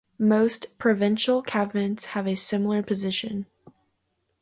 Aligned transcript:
Most 0.17 0.79
provincial 0.79 1.43
cabinets 1.43 2.05
have 2.05 2.25
a 2.27 2.33
similar 2.33 2.81
position. 2.81 3.45